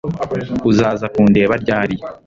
[0.69, 1.95] Uzaza kundeba ryari